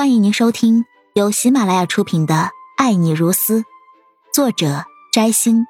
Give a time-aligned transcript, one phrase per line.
[0.00, 2.34] 欢迎您收听由喜马拉雅出品的
[2.78, 3.60] 《爱你如斯》，
[4.32, 5.66] 作者摘星，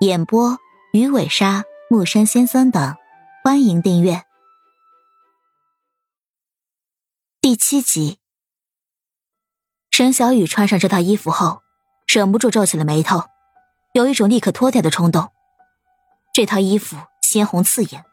[0.00, 0.58] 演播
[0.92, 2.96] 鱼尾鲨、木山先生等。
[3.44, 4.24] 欢迎订阅
[7.40, 8.18] 第七集。
[9.92, 11.62] 沈小雨穿上这套衣服后，
[12.08, 13.26] 忍不住皱起了眉头，
[13.92, 15.30] 有一种立刻脱掉的冲动。
[16.34, 18.04] 这套衣服鲜红刺眼，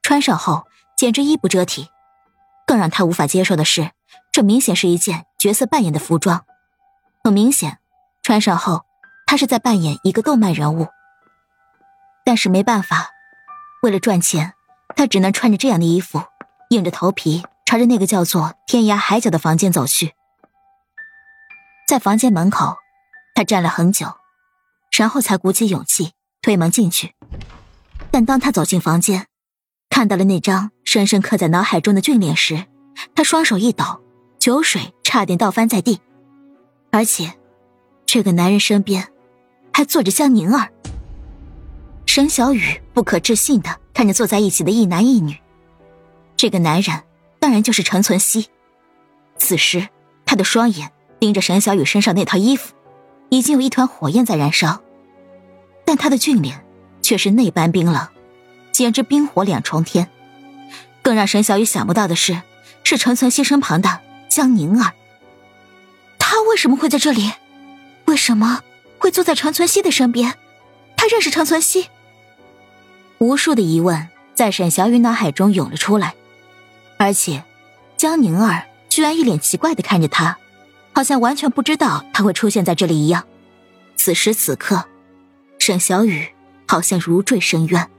[0.00, 0.66] 穿上后
[0.96, 1.88] 简直衣不遮体。
[2.66, 3.90] 更让他无法接受的是，
[4.32, 6.44] 这明显是一件角色扮演的服装。
[7.24, 7.78] 很明显，
[8.22, 8.84] 穿上后
[9.26, 10.88] 他是在扮演一个动漫人物。
[12.24, 13.10] 但是没办法，
[13.82, 14.54] 为了赚钱，
[14.94, 16.22] 他只能穿着这样的衣服，
[16.68, 20.14] 硬着头皮朝着那个叫做“天涯海角”的房间走去。
[21.88, 22.76] 在房间门口，
[23.34, 24.06] 他站了很久，
[24.96, 27.14] 然后才鼓起勇气推门进去。
[28.12, 29.26] 但当他走进房间，
[29.88, 32.66] 看到了那张深深刻在脑海中的俊脸时，
[33.14, 34.00] 他双手一抖，
[34.40, 36.00] 酒水差点倒翻在地。
[36.90, 37.34] 而且，
[38.06, 39.06] 这个男人身边
[39.70, 40.70] 还坐着江宁儿。
[42.06, 45.36] 沈小雨不可置信的看着坐在一起的一男一女，
[46.36, 47.02] 这个男人
[47.38, 48.48] 当然就是陈存希。
[49.36, 49.86] 此时，
[50.24, 52.74] 他的双眼盯着沈小雨身上那套衣服，
[53.28, 54.80] 已经有一团火焰在燃烧，
[55.84, 56.64] 但他的俊脸
[57.02, 58.08] 却是那般冰冷。
[58.72, 60.08] 简直冰火两重天，
[61.02, 62.40] 更让沈小雨想不到的是，
[62.82, 64.94] 是陈存希身旁的江宁儿。
[66.18, 67.30] 他为什么会在这里？
[68.06, 68.62] 为什么
[68.98, 70.38] 会坐在陈存希的身边？
[70.96, 71.88] 他认识陈存希？
[73.18, 76.14] 无数的疑问在沈小雨脑海中涌了出来，
[76.96, 77.44] 而且
[77.96, 80.38] 江宁儿居然一脸奇怪的看着他，
[80.92, 83.26] 好像完全不知道他会出现在这里一样。
[83.96, 84.84] 此时此刻，
[85.58, 86.26] 沈小雨
[86.66, 87.90] 好像如坠深渊。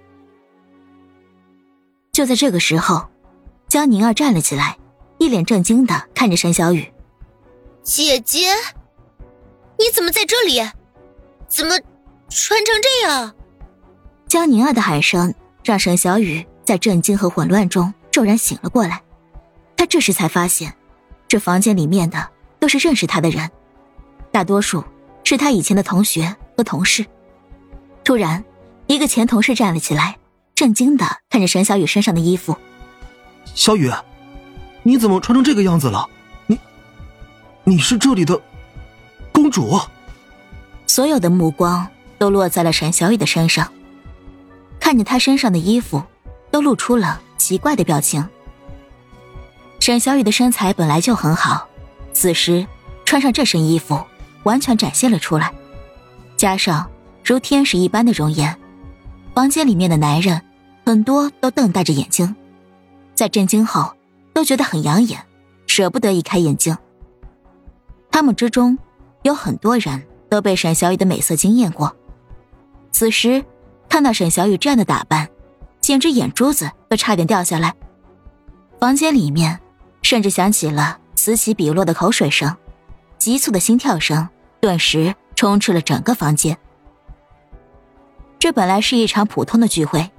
[2.12, 3.08] 就在这个时候，
[3.68, 4.78] 江宁儿站了起来，
[5.22, 6.92] 一脸震惊的看着沈小雨
[7.86, 8.48] ：“姐姐，
[9.78, 10.60] 你怎么在这里？
[11.48, 11.78] 怎么
[12.28, 13.32] 穿成这样？”
[14.28, 15.32] 江宁儿的喊声
[15.64, 19.00] 让沈小雨在震惊和混乱中骤然醒了过来。
[19.78, 20.74] 他这时才发现，
[21.28, 22.28] 这房间里面的
[22.60, 23.48] 都是认识他的人，
[24.32, 24.84] 大多数
[25.24, 27.06] 是他以前的同学和同事。
[28.04, 28.44] 突然，
[28.88, 30.18] 一个前同事站了起来。
[30.56, 32.58] 震惊的看着沈小雨身上的衣服，
[33.54, 33.92] 小雨，
[34.84, 36.08] 你怎么穿成这个样子了？
[36.48, 36.60] 你，
[37.64, 38.40] 你是这里的
[39.32, 39.80] 公主？
[40.88, 41.88] 所有的目光
[42.18, 43.72] 都落在了沈小雨的身上，
[44.80, 46.04] 看着她身上的衣服，
[46.50, 48.28] 都露出了奇怪的表情。
[49.80, 51.68] 沈小雨的身材本来就很好，
[52.14, 52.66] 此时
[53.06, 54.00] 穿上这身衣服，
[54.44, 55.54] 完全展现了出来，
[56.38, 56.90] 加上
[57.24, 58.58] 如天使一般的容颜，
[59.34, 60.42] 房间里面的男人。
[60.84, 62.36] 很多都瞪大着眼睛，
[63.14, 63.94] 在震惊后
[64.34, 65.20] 都觉得很养眼，
[65.68, 66.78] 舍不得移开眼睛。
[68.12, 68.78] 他们之中
[69.24, 71.96] 有很多人都被沈小雨的美色惊艳过，
[72.92, 73.44] 此时
[73.88, 75.30] 看到沈小雨这样的打扮，
[75.80, 77.74] 简直眼珠子都差点掉下来。
[78.80, 79.60] 房间里面
[80.02, 82.56] 甚至响起了此起彼落的口水声，
[83.18, 84.28] 急促的心跳声
[84.60, 86.58] 顿时充斥了整个房间。
[88.40, 90.10] 这本来是一场普通的聚会。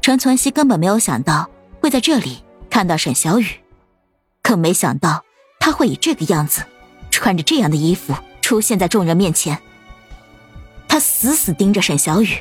[0.00, 1.50] 陈存希根本没有想到
[1.80, 2.42] 会在这里
[2.76, 3.46] 看到沈小雨，
[4.42, 5.24] 可没想到
[5.58, 6.62] 他会以这个样子，
[7.10, 9.58] 穿着这样的衣服出现在众人面前。
[10.86, 12.36] 他死死盯着沈小雨，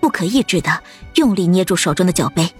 [0.00, 0.82] 不可抑制的
[1.14, 2.52] 用力捏住手中的酒杯，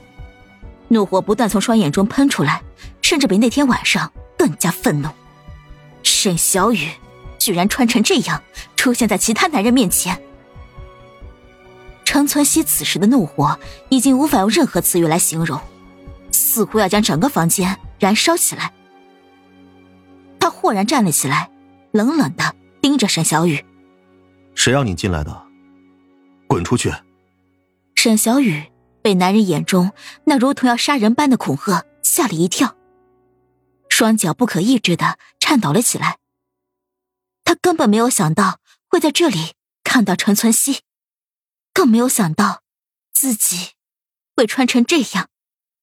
[0.87, 2.63] 怒火不断从双眼中喷出来，
[3.03, 5.09] 甚至比那天晚上更加愤怒。
[6.05, 6.91] 沈小雨
[7.41, 8.41] 居然穿成这样
[8.77, 10.23] 出现在其他男人面前。
[12.05, 15.61] 陈存希此时的怒火已经无法用任何词语来形容，
[16.51, 18.73] 似乎要将整个房间燃烧起来。
[20.41, 21.49] 他豁然站了起来，
[21.93, 23.65] 冷冷的盯着沈小雨
[24.57, 25.47] ：“谁让你进来的？
[26.49, 26.93] 滚出去！”
[27.95, 28.65] 沈小雨
[29.01, 29.93] 被男人眼中
[30.25, 32.75] 那如同要杀人般的恐吓吓了一跳，
[33.89, 36.19] 双脚不可抑制的颤抖了起来。
[37.45, 38.59] 他根本没有想到
[38.89, 39.53] 会在这里
[39.85, 40.81] 看到陈存希。
[41.73, 42.63] 更没有想到，
[43.13, 43.71] 自己
[44.35, 45.29] 会穿成这样，